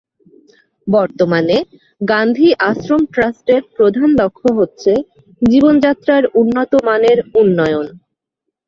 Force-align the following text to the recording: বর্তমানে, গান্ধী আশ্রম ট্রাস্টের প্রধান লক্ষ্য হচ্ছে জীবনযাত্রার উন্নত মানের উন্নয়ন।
বর্তমানে, 0.87 1.57
গান্ধী 2.01 2.49
আশ্রম 2.69 3.01
ট্রাস্টের 3.13 3.61
প্রধান 3.75 4.09
লক্ষ্য 4.21 4.49
হচ্ছে 4.59 4.91
জীবনযাত্রার 5.41 6.23
উন্নত 6.41 6.71
মানের 6.87 7.17
উন্নয়ন। 7.41 7.87